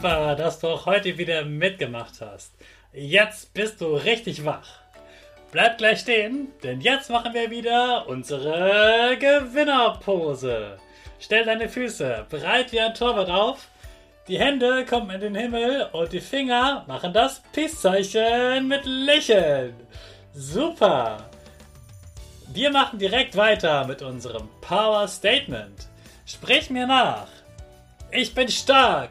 [0.00, 2.54] Super, dass du auch heute wieder mitgemacht hast.
[2.94, 4.66] Jetzt bist du richtig wach.
[5.52, 10.78] Bleib gleich stehen, denn jetzt machen wir wieder unsere Gewinnerpose.
[11.18, 13.68] Stell deine Füße breit wie ein Torwart auf,
[14.26, 19.74] die Hände kommen in den Himmel und die Finger machen das Peace-Zeichen mit Lächeln.
[20.32, 21.28] Super!
[22.54, 25.88] Wir machen direkt weiter mit unserem Power Statement.
[26.24, 27.28] Sprich mir nach.
[28.10, 29.10] Ich bin stark.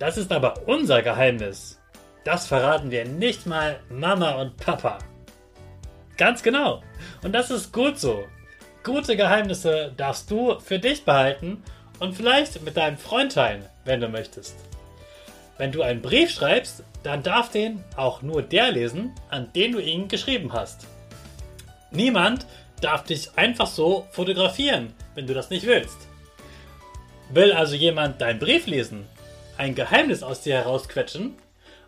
[0.00, 1.78] Das ist aber unser Geheimnis.
[2.24, 4.96] Das verraten wir nicht mal Mama und Papa.
[6.16, 6.82] Ganz genau.
[7.22, 8.24] Und das ist gut so.
[8.82, 11.62] Gute Geheimnisse darfst du für dich behalten
[11.98, 14.56] und vielleicht mit deinem Freund teilen, wenn du möchtest.
[15.58, 19.80] Wenn du einen Brief schreibst, dann darf den auch nur der lesen, an den du
[19.80, 20.86] ihn geschrieben hast.
[21.90, 22.46] Niemand
[22.80, 25.98] darf dich einfach so fotografieren, wenn du das nicht willst.
[27.28, 29.06] Will also jemand deinen Brief lesen,
[29.60, 31.36] ein Geheimnis aus dir herausquetschen,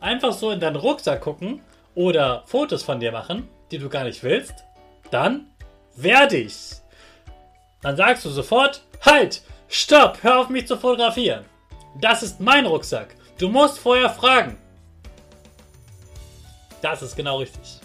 [0.00, 1.62] einfach so in deinen Rucksack gucken
[1.94, 4.64] oder Fotos von dir machen, die du gar nicht willst,
[5.12, 5.46] dann
[5.94, 6.72] werde ich.
[7.80, 11.44] Dann sagst du sofort, halt, stopp, hör auf mich zu fotografieren.
[12.00, 13.14] Das ist mein Rucksack.
[13.38, 14.58] Du musst vorher fragen.
[16.82, 17.78] Das ist genau richtig.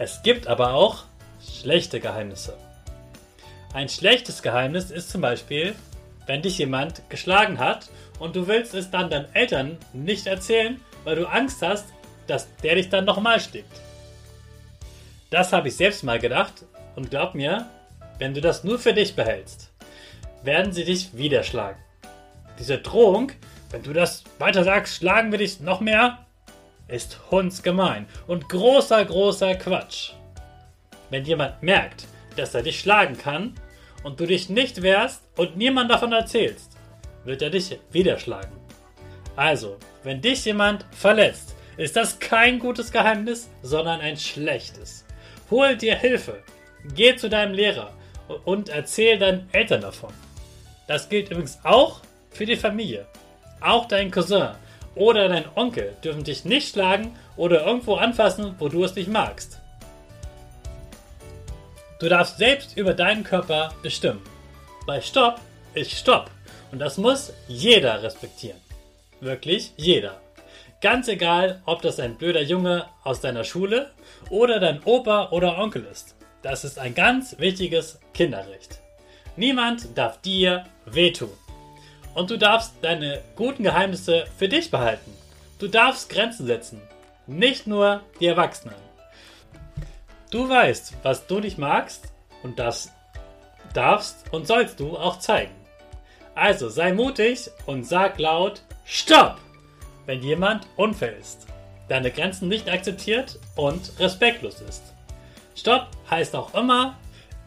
[0.00, 1.04] Es gibt aber auch
[1.40, 2.58] schlechte Geheimnisse.
[3.72, 5.76] Ein schlechtes Geheimnis ist zum Beispiel,
[6.26, 11.16] wenn dich jemand geschlagen hat und du willst es dann deinen Eltern nicht erzählen, weil
[11.16, 11.86] du Angst hast,
[12.26, 13.80] dass der dich dann nochmal schlägt.
[15.30, 16.64] Das habe ich selbst mal gedacht
[16.96, 17.66] und glaub mir,
[18.18, 19.70] wenn du das nur für dich behältst,
[20.42, 21.78] werden sie dich wieder schlagen.
[22.58, 23.32] Diese Drohung,
[23.70, 26.26] wenn du das weiter sagst, schlagen wir dich noch mehr,
[26.88, 30.12] ist hundsgemein und großer, großer Quatsch.
[31.10, 33.54] Wenn jemand merkt, dass er dich schlagen kann
[34.02, 36.67] und du dich nicht wehrst und niemand davon erzählst,
[37.28, 38.56] wird er dich wieder schlagen.
[39.36, 45.04] Also, wenn dich jemand verletzt, ist das kein gutes Geheimnis, sondern ein schlechtes.
[45.50, 46.42] Hol dir Hilfe.
[46.94, 47.92] Geh zu deinem Lehrer
[48.44, 50.12] und erzähl deinen Eltern davon.
[50.86, 52.00] Das gilt übrigens auch
[52.30, 53.06] für die Familie.
[53.60, 54.54] Auch dein Cousin
[54.94, 59.60] oder dein Onkel dürfen dich nicht schlagen oder irgendwo anfassen, wo du es nicht magst.
[62.00, 64.22] Du darfst selbst über deinen Körper bestimmen.
[64.86, 65.40] Bei Stopp
[65.74, 66.30] ist Stopp.
[66.70, 68.60] Und das muss jeder respektieren.
[69.20, 70.20] Wirklich jeder.
[70.80, 73.90] Ganz egal, ob das ein blöder Junge aus deiner Schule
[74.30, 76.14] oder dein Opa oder Onkel ist.
[76.42, 78.78] Das ist ein ganz wichtiges Kinderrecht.
[79.36, 81.30] Niemand darf dir wehtun.
[82.14, 85.12] Und du darfst deine guten Geheimnisse für dich behalten.
[85.58, 86.80] Du darfst Grenzen setzen.
[87.26, 88.74] Nicht nur die Erwachsenen.
[90.30, 92.12] Du weißt, was du nicht magst
[92.42, 92.92] und das
[93.74, 95.54] darfst und sollst du auch zeigen.
[96.38, 99.40] Also sei mutig und sag laut Stopp,
[100.06, 101.48] wenn jemand unfair ist,
[101.88, 104.82] deine Grenzen nicht akzeptiert und respektlos ist.
[105.56, 106.96] Stopp heißt auch immer,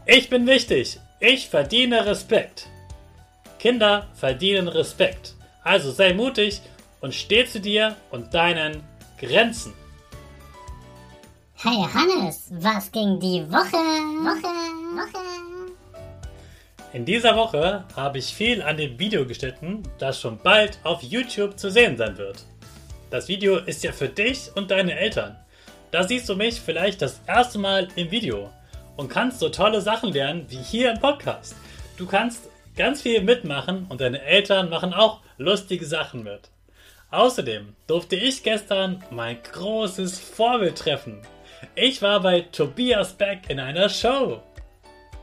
[0.06, 2.68] ich bin wichtig, ich verdiene Respekt.
[3.60, 5.36] Kinder verdienen Respekt.
[5.64, 6.62] Also sei mutig
[7.00, 8.84] und steh zu dir und deinen
[9.18, 9.74] Grenzen.
[11.54, 13.78] Hey Hannes, was ging die Woche?
[13.78, 14.52] Woche,
[14.98, 15.51] Woche.
[16.94, 21.58] In dieser Woche habe ich viel an dem Video geschnitten, das schon bald auf YouTube
[21.58, 22.44] zu sehen sein wird.
[23.10, 25.38] Das Video ist ja für dich und deine Eltern.
[25.92, 28.52] Da siehst du mich vielleicht das erste Mal im Video
[28.98, 31.56] und kannst so tolle Sachen lernen wie hier im Podcast.
[31.96, 36.50] Du kannst ganz viel mitmachen und deine Eltern machen auch lustige Sachen mit.
[37.10, 41.22] Außerdem durfte ich gestern mein großes Vorbild treffen.
[41.74, 44.42] Ich war bei Tobias Beck in einer Show.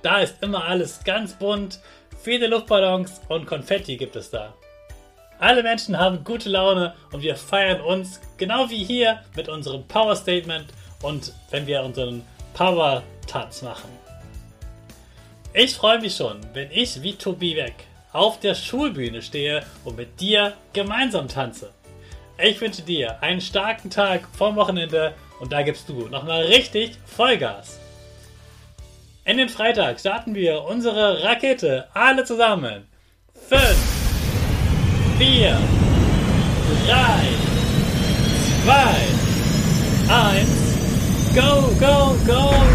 [0.03, 1.81] Da ist immer alles ganz bunt,
[2.23, 4.55] viele Luftballons und Konfetti gibt es da.
[5.41, 10.17] Alle Menschen haben gute Laune und wir feiern uns, genau wie hier, mit unserem Power
[10.17, 10.67] Statement
[11.03, 12.25] und wenn wir unseren
[12.55, 13.91] Power Tanz machen.
[15.55, 17.75] Ich freue mich schon, wenn ich wie Tobi Beck
[18.13, 21.71] auf der Schulbühne stehe und mit dir gemeinsam tanze.
[22.37, 27.79] Ich wünsche dir einen starken Tag vom Wochenende und da gibst du nochmal richtig Vollgas.
[29.29, 32.87] In den Freitag starten wir unsere Rakete alle zusammen.
[33.47, 33.61] 5,
[35.19, 35.59] 4,
[36.87, 36.95] 3,
[38.65, 38.73] 2,
[40.09, 40.49] 1,
[41.35, 42.68] go, go, go!